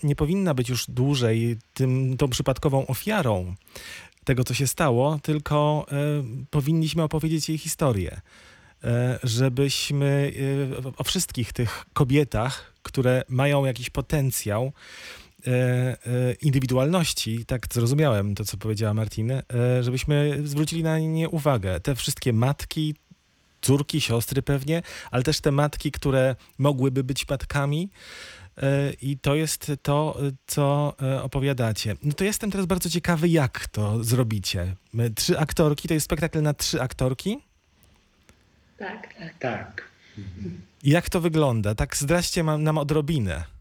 nie 0.04 0.16
powinna 0.16 0.54
być 0.54 0.70
już 0.70 0.86
dłużej 0.90 1.58
tym, 1.74 2.18
tą 2.18 2.28
przypadkową 2.28 2.88
ofiarą. 2.88 3.56
tego, 4.24 4.44
co 4.44 4.54
się 4.54 4.68
stało, 4.68 5.20
tylko 5.24 5.86
powinniśmy 6.50 7.04
opowiedzieć 7.04 7.50
jej 7.50 7.58
historię. 7.58 8.22
Y, 8.84 8.88
żebyśmy 9.24 10.32
y, 10.36 10.98
o 10.98 11.04
wszystkich 11.04 11.54
tych 11.54 11.86
kobietach, 11.94 12.74
które 12.84 13.24
mają 13.30 13.66
jakiś 13.66 13.90
potencjał, 13.90 14.72
indywidualności, 16.42 17.46
tak 17.46 17.68
zrozumiałem 17.74 18.36
to, 18.36 18.46
co 18.46 18.58
powiedziała 18.58 18.94
Martin, 18.94 19.32
żebyśmy 19.82 20.42
zwrócili 20.44 20.84
na 20.84 21.00
nie 21.00 21.30
uwagę. 21.30 21.80
Te 21.80 21.96
wszystkie 21.96 22.34
matki, 22.34 22.96
córki, 23.62 24.02
siostry 24.02 24.42
pewnie, 24.42 24.82
ale 25.12 25.24
też 25.24 25.42
te 25.42 25.52
matki, 25.52 25.92
które 25.92 26.36
mogłyby 26.58 27.04
być 27.04 27.30
matkami. 27.30 27.90
E, 28.58 28.94
I 29.02 29.18
to 29.18 29.36
jest 29.36 29.72
to, 29.82 30.18
co 30.48 30.96
e, 31.02 31.24
opowiadacie. 31.24 31.96
No 32.04 32.14
to 32.14 32.24
jestem 32.24 32.52
teraz 32.52 32.66
bardzo 32.66 32.90
ciekawy, 32.90 33.30
jak 33.30 33.68
to 33.68 34.04
zrobicie. 34.04 34.76
Trzy 35.16 35.40
aktorki, 35.40 35.88
to 35.88 35.94
jest 35.94 36.06
spektakl 36.06 36.42
na 36.42 36.54
trzy 36.54 36.82
aktorki? 36.82 37.38
Tak. 38.78 39.14
Tak. 39.40 39.90
I 40.84 40.90
jak 40.90 41.10
to 41.10 41.22
wygląda? 41.22 41.76
Tak 41.76 41.98
zdraźcie 41.98 42.44
nam 42.44 42.78
odrobinę. 42.78 43.56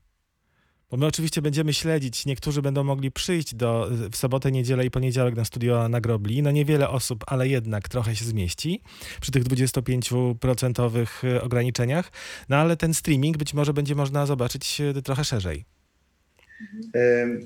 Bo 0.91 0.97
my 0.97 1.07
oczywiście 1.07 1.43
będziemy 1.43 1.73
śledzić, 1.73 2.27
niektórzy 2.27 2.63
będą 2.63 2.85
mogli 2.85 3.11
przyjść 3.11 3.55
do, 3.55 3.91
w 4.13 4.17
sobotę, 4.17 4.53
niedzielę 4.53 4.87
i 4.87 4.91
poniedziałek 4.91 5.37
na 5.37 5.45
studio 5.45 5.89
na 5.89 6.01
Grobli. 6.01 6.43
No 6.43 6.51
niewiele 6.51 6.89
osób, 6.89 7.25
ale 7.27 7.49
jednak 7.49 7.89
trochę 7.89 8.17
się 8.17 8.25
zmieści 8.25 8.83
przy 9.21 9.33
tych 9.33 9.45
25% 9.45 11.07
e, 11.25 11.43
ograniczeniach. 11.43 12.13
No 12.49 12.57
ale 12.57 12.77
ten 12.77 12.95
streaming 12.95 13.37
być 13.37 13.55
może 13.55 13.73
będzie 13.73 13.95
można 13.95 14.27
zobaczyć 14.27 14.81
e, 14.81 15.03
trochę 15.03 15.25
szerzej. 15.25 15.65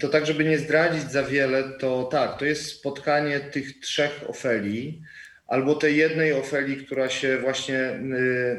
To 0.01 0.09
tak, 0.09 0.27
żeby 0.27 0.45
nie 0.45 0.59
zdradzić 0.59 1.03
za 1.13 1.23
wiele, 1.23 1.79
to 1.81 2.05
tak, 2.05 2.39
to 2.39 2.45
jest 2.45 2.67
spotkanie 2.67 3.41
tych 3.41 3.81
trzech 3.81 4.25
Ofeli, 4.29 5.03
albo 5.49 5.75
tej 5.75 5.97
jednej 5.97 6.33
Ofeli, 6.33 6.77
która 6.77 7.09
się 7.09 7.39
właśnie 7.39 8.01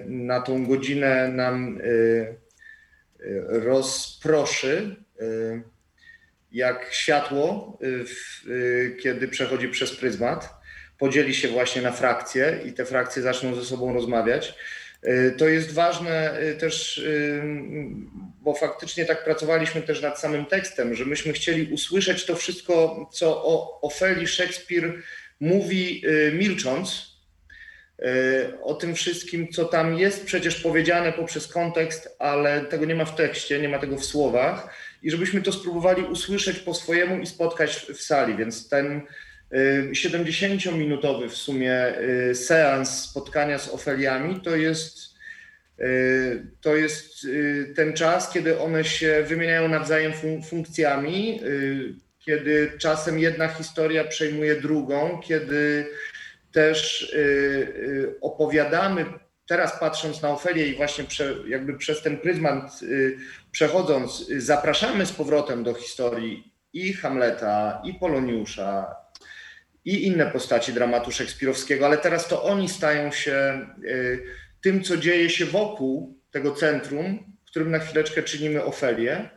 na 0.05 0.41
tą 0.41 0.65
godzinę 0.65 1.27
nam 1.27 1.79
rozproszy 3.47 4.95
y, 5.21 5.61
jak 6.51 6.87
światło, 6.91 7.77
y, 8.47 8.97
kiedy 9.01 9.27
przechodzi 9.27 9.69
przez 9.69 9.95
pryzmat, 9.95 10.49
podzieli 10.97 11.35
się 11.35 11.47
właśnie 11.47 11.81
na 11.81 11.91
frakcje 11.91 12.59
i 12.65 12.73
te 12.73 12.85
frakcje 12.85 13.21
zaczną 13.21 13.55
ze 13.55 13.65
sobą 13.65 13.93
rozmawiać. 13.93 14.55
Y, 15.03 15.35
to 15.37 15.47
jest 15.47 15.73
ważne 15.73 16.39
też, 16.59 17.05
bo 18.41 18.53
faktycznie 18.53 19.05
tak 19.05 19.23
pracowaliśmy 19.23 19.81
też 19.81 20.01
nad 20.01 20.19
samym 20.19 20.45
tekstem, 20.45 20.95
że 20.95 21.05
myśmy 21.05 21.33
chcieli 21.33 21.73
usłyszeć 21.73 22.25
to 22.25 22.35
wszystko, 22.35 23.09
co 23.13 23.45
o 23.45 23.81
Ofeli 23.81 24.27
Szekspir 24.27 25.01
mówi 25.39 26.03
milcząc, 26.33 27.09
E, 28.01 28.61
o 28.61 28.73
tym 28.73 28.95
wszystkim, 28.95 29.47
co 29.47 29.65
tam 29.65 29.97
jest 29.97 30.25
przecież 30.25 30.61
powiedziane 30.61 31.13
poprzez 31.13 31.47
kontekst, 31.47 32.15
ale 32.19 32.61
tego 32.61 32.85
nie 32.85 32.95
ma 32.95 33.05
w 33.05 33.15
tekście, 33.15 33.59
nie 33.59 33.69
ma 33.69 33.79
tego 33.79 33.97
w 33.97 34.05
słowach. 34.05 34.73
I 35.03 35.11
żebyśmy 35.11 35.41
to 35.41 35.51
spróbowali 35.51 36.03
usłyszeć 36.03 36.59
po 36.59 36.73
swojemu 36.73 37.21
i 37.21 37.25
spotkać 37.25 37.85
w 37.95 38.01
sali, 38.01 38.35
więc 38.35 38.69
ten 38.69 39.01
70-minutowy 39.91 41.25
e, 41.25 41.29
w 41.29 41.35
sumie 41.35 41.93
seans 42.33 43.01
spotkania 43.01 43.59
z 43.59 43.69
Ofeliami 43.69 44.41
to 44.41 44.55
jest 44.55 45.09
to 46.61 46.75
jest 46.75 47.27
ten 47.75 47.93
czas, 47.93 48.33
kiedy 48.33 48.59
one 48.59 48.83
się 48.83 49.23
wymieniają 49.27 49.67
nawzajem 49.67 50.13
fun 50.13 50.43
funkcjami, 50.43 51.41
kiedy 52.29 52.71
czasem 52.77 53.19
jedna 53.19 53.47
historia 53.47 54.03
przejmuje 54.03 54.55
drugą, 54.61 55.21
kiedy 55.23 55.87
też 56.51 57.03
y, 57.13 57.17
y, 57.17 58.15
opowiadamy, 58.21 59.05
teraz 59.47 59.79
patrząc 59.79 60.21
na 60.21 60.29
Ofelię 60.29 60.67
i 60.67 60.75
właśnie 60.75 61.03
prze, 61.03 61.35
jakby 61.47 61.77
przez 61.77 62.01
ten 62.01 62.17
pryzmat 62.17 62.81
y, 62.81 63.17
przechodząc, 63.51 64.27
zapraszamy 64.37 65.05
z 65.05 65.11
powrotem 65.11 65.63
do 65.63 65.73
historii 65.73 66.53
i 66.73 66.93
Hamleta, 66.93 67.81
i 67.85 67.93
Poloniusza, 67.93 68.95
i 69.85 70.07
inne 70.07 70.25
postaci 70.25 70.73
dramatu 70.73 71.11
szekspirowskiego, 71.11 71.85
ale 71.85 71.97
teraz 71.97 72.27
to 72.27 72.43
oni 72.43 72.69
stają 72.69 73.11
się 73.11 73.67
tym, 74.61 74.83
co 74.83 74.97
dzieje 74.97 75.29
się 75.29 75.45
wokół 75.45 76.19
tego 76.31 76.51
centrum, 76.51 77.33
w 77.45 77.49
którym 77.49 77.71
na 77.71 77.79
chwileczkę 77.79 78.23
czynimy 78.23 78.63
Ofelię 78.63 79.29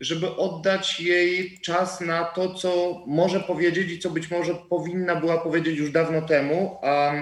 żeby 0.00 0.36
oddać 0.36 1.00
jej 1.00 1.58
czas 1.58 2.00
na 2.00 2.24
to, 2.24 2.54
co 2.54 3.02
może 3.06 3.40
powiedzieć 3.40 3.90
i 3.90 3.98
co 3.98 4.10
być 4.10 4.30
może 4.30 4.54
powinna 4.54 5.16
była 5.16 5.38
powiedzieć 5.38 5.78
już 5.78 5.90
dawno 5.90 6.22
temu, 6.22 6.78
a, 6.82 7.12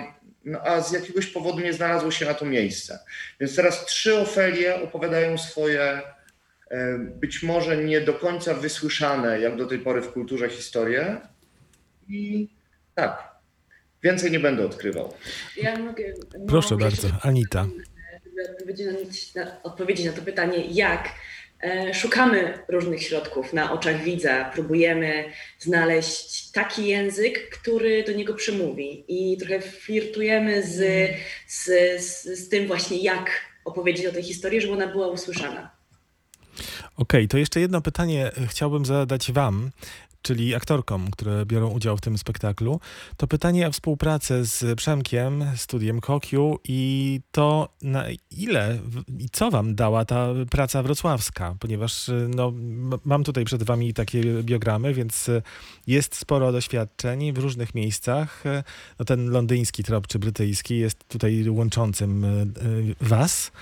no, 0.45 0.61
a 0.61 0.81
z 0.81 0.93
jakiegoś 0.93 1.27
powodu 1.27 1.61
nie 1.61 1.73
znalazło 1.73 2.11
się 2.11 2.27
na 2.27 2.35
to 2.35 2.45
miejsce. 2.45 2.99
Więc 3.41 3.57
teraz 3.57 3.87
trzy 3.87 4.19
Ofelie 4.19 4.83
opowiadają 4.83 5.39
swoje, 5.39 6.01
e, 6.71 6.99
być 6.99 7.43
może 7.43 7.77
nie 7.77 8.01
do 8.01 8.15
końca 8.15 8.55
wysłyszane, 8.55 9.41
jak 9.41 9.57
do 9.57 9.67
tej 9.67 9.79
pory 9.79 10.03
w 10.03 10.13
kulturze, 10.13 10.49
historie. 10.49 11.21
I 12.09 12.49
tak, 12.95 13.35
więcej 14.03 14.31
nie 14.31 14.41
będę 14.41 14.67
odkrywał. 14.67 15.15
Ja 15.57 15.79
mogę, 15.79 16.05
Proszę 16.49 16.75
mogę 16.75 16.85
bardzo, 16.85 17.09
Anita. 17.23 17.67
Odpowiedzieć 18.59 19.35
na, 19.35 19.63
odpowiedzieć 19.63 20.07
na 20.07 20.13
to 20.13 20.23
pytanie, 20.23 20.65
jak 20.71 21.09
szukamy 21.93 22.59
różnych 22.69 23.03
środków 23.03 23.53
na 23.53 23.73
oczach 23.73 24.03
widza, 24.03 24.45
próbujemy 24.45 25.25
znaleźć 25.59 26.51
taki 26.51 26.87
język, 26.87 27.51
który 27.51 28.05
do 28.05 28.13
niego 28.13 28.35
przemówi 28.35 29.05
i 29.09 29.37
trochę 29.39 29.61
flirtujemy 29.61 30.63
z, 30.63 31.11
z, 31.47 31.65
z, 32.05 32.25
z 32.39 32.49
tym 32.49 32.67
właśnie, 32.67 32.99
jak 32.99 33.31
opowiedzieć 33.65 34.07
o 34.07 34.13
tej 34.13 34.23
historii, 34.23 34.61
żeby 34.61 34.73
ona 34.73 34.87
była 34.87 35.09
usłyszana. 35.09 35.71
Okej, 36.97 37.21
okay, 37.21 37.29
to 37.29 37.39
jeszcze 37.39 37.61
jedno 37.61 37.81
pytanie 37.81 38.31
chciałbym 38.49 38.85
zadać 38.85 39.33
Wam 39.33 39.71
czyli 40.25 40.55
aktorkom, 40.55 41.11
które 41.11 41.47
biorą 41.47 41.69
udział 41.69 41.97
w 41.97 42.01
tym 42.01 42.19
spektaklu, 42.19 42.81
to 43.17 43.27
pytanie 43.27 43.69
o 43.69 43.73
współpracę 43.73 44.45
z 44.45 44.79
Przemkiem, 44.79 45.45
studiem 45.57 46.01
Kokiu 46.01 46.59
i 46.65 47.21
to 47.31 47.69
na 47.83 48.05
ile 48.31 48.79
i 49.19 49.29
co 49.33 49.51
wam 49.51 49.75
dała 49.75 50.05
ta 50.05 50.29
praca 50.51 50.83
wrocławska, 50.83 51.57
ponieważ 51.61 52.11
no, 52.29 52.53
mam 53.05 53.25
tutaj 53.25 53.45
przed 53.45 53.63
wami 53.63 53.95
takie 53.95 54.23
biogramy, 54.43 54.95
więc 54.95 55.31
jest 55.87 56.17
sporo 56.17 56.53
doświadczeń 56.53 57.33
w 57.33 57.39
różnych 57.39 57.75
miejscach. 57.75 58.45
No, 58.99 59.05
ten 59.05 59.31
londyński 59.31 59.85
trop 59.85 60.07
czy 60.07 60.19
brytyjski 60.19 60.79
jest 60.79 61.09
tutaj 61.09 61.49
łączącym 61.49 62.25
e, 62.25 62.29
was. 63.01 63.53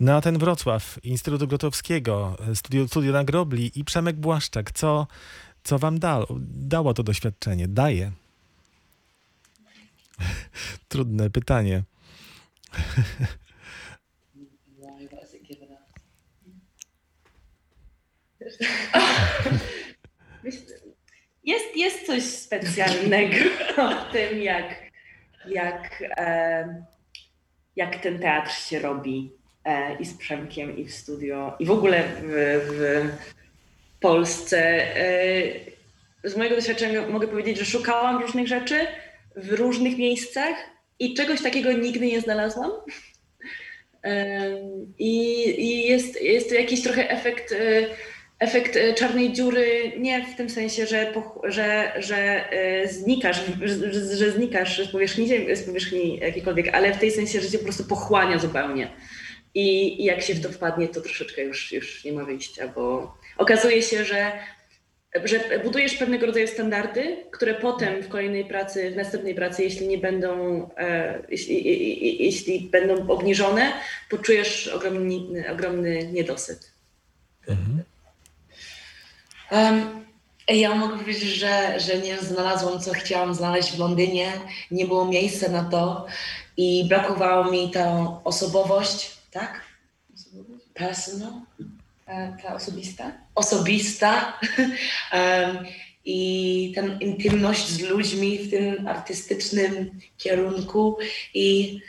No 0.00 0.16
a 0.16 0.20
ten 0.20 0.38
Wrocław, 0.38 0.98
Instytutu 1.02 1.48
Gotowskiego, 1.48 2.36
studio, 2.54 2.88
studio 2.88 3.12
na 3.12 3.24
Grobli 3.24 3.70
i 3.74 3.84
Przemek 3.84 4.16
Błaszczak, 4.16 4.72
co 4.72 5.06
co 5.68 5.78
wam 5.78 5.98
da, 5.98 6.24
dało 6.50 6.94
to 6.94 7.02
doświadczenie? 7.02 7.68
Daje. 7.68 8.12
Trudne 10.88 11.30
pytanie. 11.30 11.82
Jest, 21.44 21.76
jest 21.76 22.06
coś 22.06 22.22
specjalnego 22.22 23.36
w 24.08 24.12
tym, 24.12 24.42
jak, 24.42 24.82
jak, 25.48 26.04
e, 26.16 26.84
jak 27.76 27.96
ten 27.96 28.18
teatr 28.18 28.52
się 28.52 28.78
robi 28.78 29.32
e, 29.64 29.96
i 29.96 30.04
z 30.04 30.18
Przemkiem, 30.18 30.78
i 30.78 30.84
w 30.84 30.94
studio, 30.94 31.56
i 31.58 31.66
w 31.66 31.70
ogóle 31.70 32.02
w, 32.02 32.22
w, 32.68 33.10
Polsce. 34.00 34.58
E, 34.96 35.68
z 36.24 36.36
mojego 36.36 36.56
doświadczenia 36.56 37.08
mogę 37.08 37.28
powiedzieć, 37.28 37.58
że 37.58 37.64
szukałam 37.64 38.22
różnych 38.22 38.48
rzeczy 38.48 38.86
w 39.36 39.52
różnych 39.52 39.98
miejscach 39.98 40.56
i 40.98 41.14
czegoś 41.14 41.42
takiego 41.42 41.72
nigdy 41.72 42.06
nie 42.06 42.20
znalazłam. 42.20 42.70
E, 44.04 44.46
I, 44.98 45.86
jest, 45.86 46.22
jest 46.22 46.48
to 46.48 46.54
jakiś 46.54 46.82
trochę 46.82 47.10
efekt, 47.10 47.52
e, 47.52 47.86
efekt 48.38 48.78
czarnej 48.96 49.32
dziury, 49.32 49.92
nie 49.98 50.26
w 50.26 50.36
tym 50.36 50.50
sensie, 50.50 50.86
że, 50.86 51.12
że, 51.44 51.92
że 51.98 52.48
znikasz, 52.90 53.42
że, 53.62 54.16
że 54.16 54.32
znikasz 54.32 54.88
z 54.88 54.92
powierzchni, 54.92 55.56
z 55.56 55.62
powierzchni 55.62 56.18
jakiejkolwiek, 56.18 56.68
ale 56.72 56.94
w 56.94 56.98
tej 56.98 57.10
sensie, 57.10 57.40
że 57.40 57.50
cię 57.50 57.58
po 57.58 57.64
prostu 57.64 57.84
pochłania 57.84 58.38
zupełnie. 58.38 58.90
I, 59.54 60.02
I, 60.02 60.04
jak 60.04 60.22
się 60.22 60.34
w 60.34 60.42
to 60.42 60.48
wpadnie, 60.48 60.88
to 60.88 61.00
troszeczkę 61.00 61.42
już, 61.42 61.72
już 61.72 62.04
nie 62.04 62.12
ma 62.12 62.24
wyjścia, 62.24 62.68
bo 62.68 63.14
okazuje 63.38 63.82
się, 63.82 64.04
że, 64.04 64.32
że 65.24 65.60
budujesz 65.64 65.94
pewnego 65.94 66.26
rodzaju 66.26 66.46
standardy, 66.46 67.16
które 67.30 67.54
potem 67.54 68.02
w 68.02 68.08
kolejnej 68.08 68.44
pracy, 68.44 68.90
w 68.90 68.96
następnej 68.96 69.34
pracy, 69.34 69.62
jeśli 69.62 69.88
nie 69.88 69.98
będą, 69.98 70.30
e, 70.76 71.18
jeśli, 71.28 72.24
jeśli 72.24 72.60
będą 72.60 73.08
obniżone, 73.08 73.72
poczujesz 74.10 74.68
ogromny, 74.68 75.52
ogromny 75.52 76.12
niedosyt. 76.12 76.72
Mhm. 77.48 77.82
Um, 79.50 80.04
Ja 80.48 80.74
mogę 80.74 80.98
powiedzieć, 80.98 81.22
że, 81.22 81.80
że 81.80 81.98
nie 81.98 82.18
znalazłam, 82.18 82.80
co 82.80 82.92
chciałam 82.92 83.34
znaleźć 83.34 83.72
w 83.72 83.78
Londynie. 83.78 84.32
Nie 84.70 84.86
było 84.86 85.04
miejsca 85.04 85.48
na 85.48 85.64
to 85.64 86.06
i 86.56 86.88
brakowało 86.88 87.50
mi 87.50 87.70
tą 87.70 88.16
osobowość, 88.24 89.18
tak? 89.30 89.60
Personal? 90.74 91.32
E, 92.08 92.36
Ta 92.42 92.54
osobista? 92.54 93.12
Osobista. 93.34 94.40
um, 95.12 95.66
I 96.04 96.72
ten 96.74 96.98
intymność 97.00 97.68
z 97.68 97.80
ludźmi 97.80 98.38
w 98.38 98.50
tym 98.50 98.88
artystycznym 98.88 100.00
kierunku. 100.18 100.98
I 101.34 101.80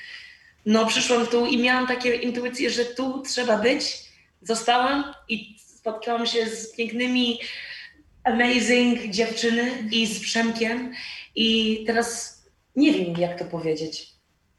no 0.66 0.86
przyszłam 0.86 1.28
tu 1.28 1.46
i 1.46 1.58
miałam 1.58 1.88
takie 1.88 2.16
intuicje, 2.16 2.70
że 2.70 2.86
tu 2.86 3.24
trzeba 3.24 3.58
być. 3.58 4.10
Zostałam 4.42 5.04
i 5.30 5.56
spotkałam 5.60 6.28
się 6.28 6.50
z 6.50 6.76
pięknymi 6.76 7.40
amazing 8.24 9.12
dziewczyny 9.12 9.72
i 9.92 10.08
z 10.08 10.20
Przemkiem 10.20 10.94
i 11.36 11.84
teraz 11.88 12.40
nie 12.76 12.94
wiem 12.94 13.14
jak 13.18 13.40
to 13.40 13.46
powiedzieć. 13.46 14.08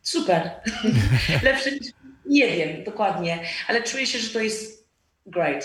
Super. 0.02 0.50
Lepsze 1.43 1.73
niż... 1.73 1.93
Nie 2.26 2.57
wiem 2.57 2.85
dokładnie, 2.85 3.45
ale 3.69 3.83
czuję 3.83 4.07
się, 4.07 4.19
że 4.19 4.29
to 4.31 4.40
jest 4.40 4.80
great. 5.31 5.65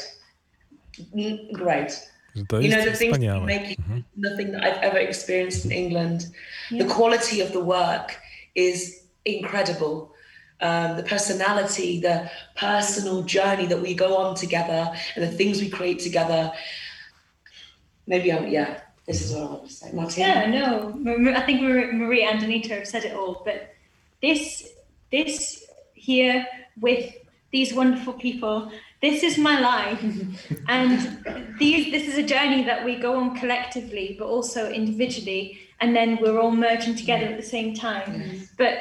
Mm, 1.15 1.51
Great. 1.53 1.91
Że 2.35 2.45
to 2.45 2.61
You 2.61 2.69
know, 2.69 2.79
the 2.83 2.89
jest 2.89 2.99
things 2.99 3.17
that 3.19 3.45
make 3.45 3.69
you 3.69 3.75
Mhm. 3.77 4.03
nothing 4.15 4.51
that 4.51 4.63
I've 4.63 4.81
ever 4.83 4.99
experienced 4.99 5.65
in 5.65 5.71
England. 5.71 6.21
The 6.69 6.85
quality 6.85 7.41
of 7.43 7.51
the 7.51 7.59
work 7.63 8.19
is 8.55 9.03
incredible. 9.25 10.09
Um, 10.61 10.95
the 10.97 11.03
personality, 11.03 11.99
the 12.01 12.29
personal 12.55 13.23
journey 13.23 13.67
that 13.67 13.81
we 13.81 13.93
go 13.93 14.15
on 14.17 14.35
together, 14.35 14.91
and 15.15 15.23
the 15.31 15.37
things 15.37 15.59
we 15.61 15.69
create 15.69 15.99
together. 16.03 16.51
Maybe 18.07 18.31
I'm, 18.31 18.47
yeah, 18.47 18.79
this 19.07 19.21
is 19.21 19.31
what 19.33 19.41
I 19.43 19.45
want 19.45 19.67
to 19.67 19.73
say. 19.73 19.91
Martin? 19.93 20.19
Yeah, 20.23 20.45
no. 20.49 20.93
Ma- 20.95 21.37
I 21.39 21.41
think 21.45 21.61
Mar- 21.61 21.91
Marie 21.93 22.23
and 22.23 22.43
Anita 22.43 22.73
have 22.75 22.87
said 22.87 23.03
it 23.03 23.13
all. 23.13 23.41
But 23.45 23.73
this, 24.21 24.69
this 25.11 25.65
here 25.93 26.45
with 26.79 27.13
these 27.51 27.73
wonderful 27.73 28.13
people, 28.13 28.71
this 29.05 29.23
is 29.23 29.37
my 29.37 29.59
life, 29.59 30.01
and 30.67 30.97
these, 31.59 31.91
this 31.91 32.07
is 32.07 32.17
a 32.17 32.23
journey 32.23 32.63
that 32.63 32.83
we 32.83 32.95
go 32.95 33.11
on 33.19 33.35
collectively, 33.35 34.15
but 34.19 34.25
also 34.25 34.69
individually, 34.69 35.59
and 35.81 35.95
then 35.95 36.17
we're 36.21 36.39
all 36.39 36.51
merging 36.51 36.95
together 36.95 37.25
at 37.25 37.37
the 37.37 37.49
same 37.55 37.73
time. 37.73 38.47
But 38.57 38.75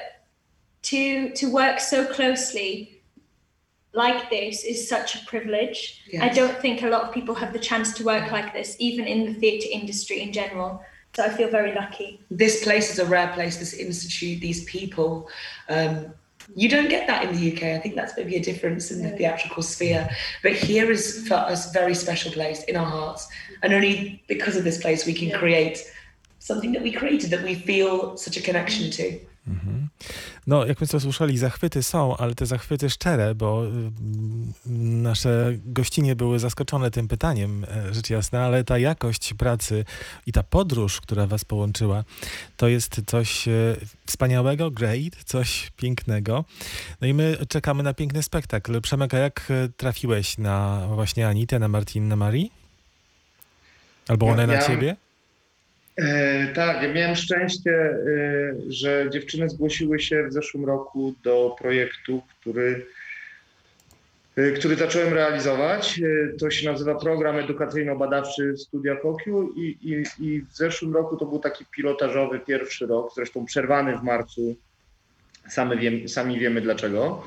to 0.91 1.31
to 1.41 1.51
work 1.51 1.81
so 1.81 2.07
closely 2.07 2.95
like 3.95 4.29
this 4.29 4.65
is 4.65 4.89
such 4.89 5.15
a 5.15 5.25
privilege. 5.27 6.03
I 6.21 6.29
don't 6.29 6.57
think 6.59 6.83
a 6.83 6.89
lot 6.89 7.03
of 7.05 7.15
people 7.15 7.35
have 7.37 7.53
the 7.53 7.59
chance 7.71 7.95
to 7.95 8.05
work 8.05 8.33
like 8.33 8.53
this, 8.53 8.77
even 8.79 9.07
in 9.07 9.25
the 9.27 9.35
theatre 9.35 9.69
industry 9.73 10.21
in 10.21 10.33
general. 10.33 10.83
So 11.15 11.23
I 11.23 11.29
feel 11.29 11.49
very 11.49 11.73
lucky. 11.75 12.21
This 12.29 12.65
place 12.65 12.91
is 12.93 12.99
a 12.99 13.07
rare 13.07 13.33
place, 13.35 13.57
this 13.57 13.73
institute, 13.73 14.41
these 14.41 14.65
people. 14.65 15.29
Um, 15.69 16.13
you 16.55 16.69
don't 16.69 16.89
get 16.89 17.07
that 17.07 17.25
in 17.25 17.35
the 17.35 17.53
UK. 17.53 17.63
I 17.65 17.79
think 17.79 17.95
that's 17.95 18.17
maybe 18.17 18.37
a 18.37 18.43
difference 18.43 18.91
in 18.91 19.03
the 19.03 19.11
theatrical 19.11 19.63
sphere. 19.63 20.09
But 20.43 20.53
here 20.53 20.91
is 20.91 21.27
for 21.27 21.35
us 21.35 21.71
a 21.71 21.73
very 21.73 21.95
special 21.95 22.33
place 22.33 22.63
in 22.65 22.77
our 22.77 22.87
hearts. 22.87 23.29
And 23.63 23.73
only 23.73 24.23
because 24.29 24.57
of 24.57 24.65
this 24.65 24.81
place 24.81 25.07
we 25.07 25.15
can 25.15 25.31
create 25.39 25.83
something 26.39 26.73
that 26.73 26.83
we 26.83 26.93
created 26.93 27.31
that 27.31 27.43
we 27.43 27.55
feel 27.55 28.17
such 28.17 28.37
a 28.37 28.43
connection 28.43 28.91
to. 28.91 29.21
Mhm. 29.51 29.91
No, 30.47 30.67
jak 30.67 30.79
Państwo 30.79 31.01
słyszeli, 31.01 31.39
zachwyty 31.39 31.83
są, 31.83 32.17
ale 32.17 32.35
te 32.35 32.47
zachwyty 32.47 32.91
szczere, 32.91 33.35
bo 33.35 33.67
mm, 33.67 33.93
nasze 35.03 35.53
gościnie 35.65 36.17
były 36.17 36.39
zaskoczone 36.39 36.91
tym 36.91 37.09
pytaniem, 37.09 37.65
e, 37.65 37.95
rzecz 37.95 38.11
jasna, 38.11 38.45
ale 38.45 38.65
ta 38.65 38.79
jakość 38.79 39.35
pracy 39.35 39.85
i 40.27 40.33
ta 40.33 40.43
podróż, 40.43 41.01
która 41.01 41.27
Was 41.27 41.45
połączyła, 41.45 42.05
to 42.57 42.69
jest 42.69 43.01
coś 43.07 43.49
e, 43.49 43.53
wspaniałego, 44.07 44.71
great, 44.71 45.25
coś 45.25 45.71
pięknego. 45.77 46.45
No 47.01 47.07
i 47.07 47.15
my 47.15 47.37
czekamy 47.49 47.83
na 47.83 47.95
piękny 47.95 48.23
spektakl. 48.23 48.81
Przemek, 48.81 49.15
a 49.15 49.19
jak 49.19 49.47
e, 49.51 49.69
trafiłeś 49.77 50.39
na 50.39 50.87
właśnie 50.95 51.29
Anitę, 51.29 51.59
na 51.59 51.69
Martin, 51.69 52.09
na 52.09 52.17
Marii? 52.17 52.53
Albo 54.09 54.27
Ja- 54.27 54.33
one 54.33 54.47
na 54.47 54.55
ja- 54.55 54.67
Ciebie? 54.67 54.97
E, 55.97 56.47
tak, 56.47 56.83
ja 56.83 56.93
miałem 56.93 57.17
szczęście, 57.17 57.71
e, 57.71 57.97
że 58.69 59.07
dziewczyny 59.11 59.49
zgłosiły 59.49 60.01
się 60.01 60.27
w 60.29 60.33
zeszłym 60.33 60.65
roku 60.65 61.15
do 61.23 61.57
projektu, 61.59 62.23
który, 62.29 62.87
e, 64.37 64.51
który 64.51 64.77
zacząłem 64.77 65.15
realizować. 65.15 66.01
To 66.39 66.51
się 66.51 66.71
nazywa 66.71 66.95
Program 66.95 67.37
Edukacyjno-Badawczy 67.37 68.57
Studia 68.57 68.97
Kokiu 68.97 69.53
i, 69.57 69.79
i, 69.83 70.25
i 70.27 70.41
w 70.43 70.57
zeszłym 70.57 70.95
roku 70.95 71.17
to 71.17 71.27
był 71.27 71.39
taki 71.39 71.65
pilotażowy 71.67 72.41
pierwszy 72.41 72.87
rok, 72.87 73.13
zresztą 73.15 73.45
przerwany 73.45 73.99
w 73.99 74.03
marcu. 74.03 74.57
Sami, 75.49 75.79
wiem, 75.79 76.09
sami 76.09 76.39
wiemy 76.39 76.61
dlaczego. 76.61 77.25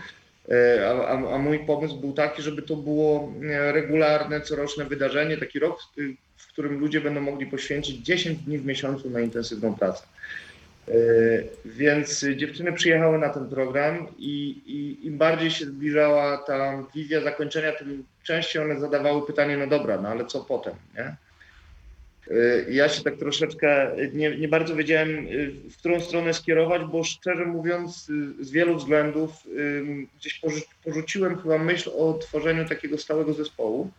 E, 0.52 0.90
A, 0.90 1.08
a, 1.08 1.36
a 1.36 1.38
mój 1.38 1.60
pomysł 1.60 1.98
był 1.98 2.14
taki, 2.14 2.42
żeby 2.42 2.62
to 2.62 2.76
było 2.76 3.34
e, 3.44 3.72
regularne, 3.72 4.42
coroczne 4.42 4.86
wydarzenie, 4.86 5.38
taki 5.38 5.60
rok, 5.60 5.80
w 6.38 6.48
którym 6.48 6.80
ludzie 6.80 7.02
będą 7.02 7.22
mogli 7.22 7.46
poświęcić 7.46 7.98
10 7.98 8.40
dni 8.40 8.58
w 8.58 8.66
miesiącu 8.66 9.10
na 9.10 9.20
intensywną 9.20 9.76
pracę. 9.76 10.04
E, 10.88 10.92
Więc 11.66 12.26
dziewczyny 12.36 12.74
przyjechały 12.74 13.18
na 13.18 13.30
ten 13.30 13.50
program 13.50 14.08
i, 14.18 14.62
i 14.66 15.08
im 15.08 15.18
bardziej 15.18 15.52
się 15.52 15.66
zbliżała 15.66 16.38
ta 16.38 16.84
wizja 16.96 17.22
zakończenia, 17.22 17.72
tym 17.72 18.04
częściej 18.24 18.62
one 18.62 18.80
zadawały 18.80 19.28
pytanie, 19.28 19.58
no 19.58 19.68
dobra, 19.68 20.02
no 20.02 20.10
ale 20.10 20.26
co 20.26 20.40
potem, 20.40 20.74
nie? 20.96 21.16
E, 22.32 22.72
Ja 22.72 22.90
się 22.90 23.04
tak 23.04 23.16
troszeczkę 23.18 23.92
nie, 24.14 24.38
nie 24.38 24.48
bardzo 24.48 24.76
wiedziałem, 24.76 25.28
y, 25.28 25.52
w 25.72 25.78
którą 25.78 26.00
stronę 26.02 26.34
skierować, 26.34 26.82
bo 26.92 27.04
szczerze 27.04 27.46
mówiąc, 27.46 28.10
y, 28.40 28.46
z 28.46 28.52
wielu 28.52 28.76
względów 28.76 29.32
gdzieś 30.18 30.40
porzu- 30.42 30.68
porzuciłem 30.84 31.38
chyba 31.38 31.58
myśl 31.58 31.90
o 31.98 32.14
tworzeniu 32.14 32.66
takiego 32.66 32.98
stałego 32.98 33.34
zespołu 33.34 33.92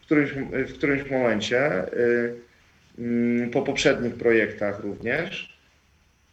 w 0.00 0.04
którymś, 0.04 0.30
w 0.68 0.74
którymś 0.74 1.10
momencie, 1.10 1.92
y, 1.94 2.34
ym, 2.98 3.50
po 3.52 3.62
poprzednich 3.62 4.14
projektach 4.14 4.80
również. 4.80 5.53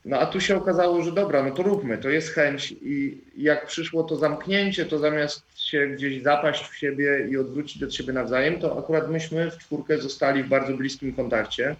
No 0.06 0.20
a 0.20 0.26
tu 0.26 0.42
się 0.42 0.58
okazało, 0.58 1.04
że 1.04 1.12
dobra, 1.12 1.44
no 1.44 1.52
to 1.52 1.64
róbmy, 1.64 1.98
to 1.98 2.10
jest 2.10 2.30
chęć 2.30 2.72
i 2.72 3.18
jak 3.38 3.66
przyszło 3.66 4.04
to 4.04 4.16
zamknięcie, 4.16 4.86
to 4.86 5.00
zamiast 5.00 5.44
się 5.56 5.88
gdzieś 5.88 6.24
zapaść 6.24 6.70
w 6.70 6.78
siebie 6.78 7.28
i 7.32 7.38
odwrócić 7.38 7.84
od 7.84 7.96
siebie 7.96 8.14
nawzajem, 8.14 8.60
to 8.60 8.80
akurat 8.80 9.12
myśmy 9.12 9.52
w 9.52 9.58
czwórkę 9.58 9.98
zostali 9.98 10.44
w 10.44 10.48
bardzo 10.48 10.74
bliskim 10.74 11.14
kontakcie 11.14 11.76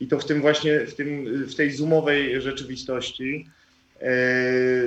i 0.00 0.06
to 0.06 0.18
w 0.18 0.24
tym 0.24 0.40
właśnie, 0.40 0.80
w, 0.80 0.94
tym, 0.94 1.24
w 1.44 1.54
tej 1.54 1.70
zoomowej 1.70 2.40
rzeczywistości 2.40 3.46
e, 4.00 4.10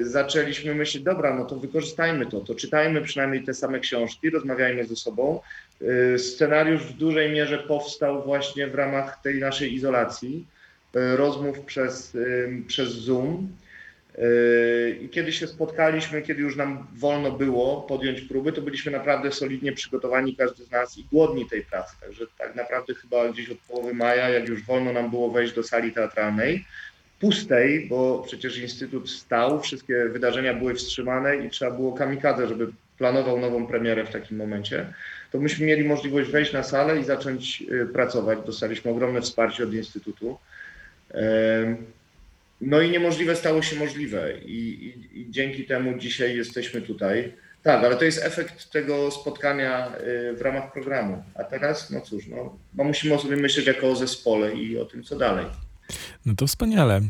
zaczęliśmy 0.02 0.76
myśleć, 0.76 1.04
dobra, 1.04 1.36
no 1.36 1.46
to 1.46 1.56
wykorzystajmy 1.56 2.26
to, 2.26 2.40
to 2.40 2.56
czytajmy 2.56 3.02
przynajmniej 3.02 3.44
te 3.44 3.54
same 3.54 3.80
książki, 3.80 4.30
rozmawiajmy 4.30 4.86
ze 4.86 4.96
sobą. 4.96 5.42
E, 6.14 6.20
Scenariusz 6.20 6.84
w 6.84 6.98
dużej 6.98 7.32
mierze 7.32 7.58
powstał 7.58 8.24
właśnie 8.24 8.68
w 8.68 8.76
ramach 8.76 9.22
tej 9.22 9.40
naszej 9.40 9.74
izolacji, 9.74 10.46
rozmów 10.94 11.60
przez, 11.60 12.18
przez 12.68 12.90
Zoom. 12.90 13.50
E, 14.18 14.90
I 14.90 15.10
kiedy 15.10 15.32
się 15.32 15.48
spotkaliśmy, 15.48 16.22
kiedy 16.22 16.42
już 16.42 16.56
nam 16.56 16.88
wolno 16.94 17.32
było 17.32 17.82
podjąć 17.82 18.22
próby, 18.22 18.52
to 18.52 18.62
byliśmy 18.62 18.92
naprawdę 18.92 19.32
solidnie 19.32 19.72
przygotowani, 19.72 20.36
każdy 20.36 20.64
z 20.64 20.72
nas 20.72 20.98
i 20.98 21.06
głodni 21.12 21.46
tej 21.46 21.62
pracy. 21.62 21.96
Także 22.02 22.26
tak 22.38 22.56
naprawdę 22.56 22.94
chyba 22.94 23.30
gdzieś 23.30 23.50
od 23.50 23.58
połowy 23.58 23.94
maja, 23.94 24.30
jak 24.30 24.50
już 24.50 24.66
wolno 24.66 24.94
nam 24.94 25.10
było 25.10 25.32
wejść 25.32 25.54
do 25.54 25.64
sali 25.64 25.92
teatralnej, 25.92 26.66
pustej, 27.20 27.88
bo 27.90 28.24
przecież 28.28 28.58
Instytut 28.58 29.10
stał, 29.10 29.62
wszystkie 29.62 30.06
wydarzenia 30.06 30.54
były 30.54 30.76
wstrzymane 30.76 31.38
i 31.38 31.50
trzeba 31.50 31.72
było 31.72 31.94
kamikadze, 31.94 32.48
żeby 32.48 32.68
planował 32.98 33.40
nową 33.40 33.68
premierę 33.68 34.06
w 34.06 34.12
takim 34.12 34.38
momencie, 34.38 34.94
to 35.32 35.40
myśmy 35.40 35.66
mieli 35.66 35.84
możliwość 35.84 36.30
wejść 36.30 36.54
na 36.54 36.64
salę 36.64 37.00
i 37.00 37.04
zacząć 37.04 37.64
y, 37.72 37.86
pracować. 37.86 38.40
Dostaliśmy 38.46 38.92
ogromne 38.92 39.22
wsparcie 39.22 39.64
od 39.64 39.74
Instytutu. 39.74 40.38
No 42.62 42.82
i 42.82 42.92
niemożliwe 42.92 43.36
stało 43.36 43.62
się 43.62 43.76
możliwe 43.76 44.34
i, 44.46 44.52
i, 44.54 45.22
i 45.22 45.32
dzięki 45.32 45.66
temu 45.66 45.98
dzisiaj 45.98 46.38
jesteśmy 46.38 46.82
tutaj. 46.82 47.34
Tak, 47.64 47.84
ale 47.84 47.96
to 47.96 48.06
jest 48.06 48.26
efekt 48.26 48.72
tego 48.72 49.12
spotkania 49.12 49.88
y, 49.88 50.34
w 50.38 50.42
ramach 50.42 50.74
programu. 50.74 51.24
A 51.36 51.44
teraz, 51.44 51.90
no 51.90 52.02
cóż, 52.02 52.28
no, 52.28 52.58
no 52.76 52.84
musimy 52.84 53.14
o 53.14 53.20
sobie 53.20 53.38
myśleć 53.38 53.68
jako 53.68 53.88
o 53.88 53.96
zespole 53.96 54.56
i 54.56 54.78
o 54.78 54.86
tym, 54.86 55.04
co 55.04 55.18
dalej. 55.18 55.46
No 56.26 56.36
to 56.36 56.48
wspaniale. 56.48 57.02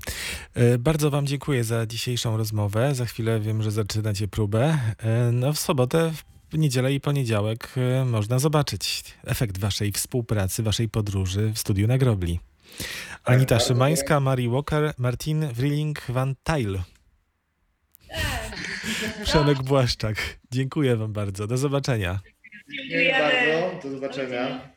E, 0.53 0.77
Bardzo 0.77 1.09
Wam 1.09 1.27
dziękuję 1.27 1.63
za 1.63 1.85
dzisiejszą 1.85 2.37
rozmowę. 2.37 2.95
Za 2.95 3.05
chwilę 3.05 3.39
wiem, 3.39 3.63
że 3.63 3.71
zaczynacie 3.71 4.27
próbę. 4.27 4.77
E, 5.03 5.31
No 5.33 5.53
w 5.53 5.59
sobotę, 5.59 6.11
w 6.51 6.57
niedzielę 6.57 6.93
i 6.93 7.01
poniedziałek 7.01 7.69
e, 7.77 8.05
można 8.05 8.39
zobaczyć 8.39 9.03
efekt 9.25 9.57
Waszej 9.57 9.91
współpracy, 9.91 10.63
Waszej 10.63 10.89
podróży 10.89 11.51
w 11.53 11.59
studiu 11.59 11.87
na 11.87 11.97
Grobli. 11.97 12.39
Anita 13.23 13.59
bardzo 13.59 13.59
Szymańska, 13.59 14.19
Marie 14.19 14.49
Walker, 14.49 14.93
Martin 14.97 15.47
Wrilling 15.53 16.01
van 16.09 16.35
Tijl. 16.43 16.79
Przemek 19.23 19.63
Błaszczak. 19.63 20.15
Dziękuję 20.51 20.95
Wam 20.95 21.13
bardzo. 21.13 21.47
Do 21.47 21.57
zobaczenia. 21.57 22.19
Dziękuję 22.89 23.11
bardzo. 23.19 23.89
Do 23.89 23.95
zobaczenia. 23.95 24.69